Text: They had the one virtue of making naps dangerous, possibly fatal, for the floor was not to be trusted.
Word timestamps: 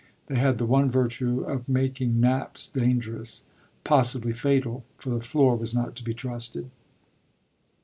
They 0.25 0.37
had 0.39 0.57
the 0.57 0.65
one 0.65 0.89
virtue 0.89 1.41
of 1.43 1.69
making 1.69 2.19
naps 2.19 2.65
dangerous, 2.65 3.43
possibly 3.83 4.33
fatal, 4.33 4.83
for 4.97 5.11
the 5.11 5.21
floor 5.21 5.55
was 5.55 5.75
not 5.75 5.95
to 5.97 6.03
be 6.03 6.15
trusted. 6.15 6.71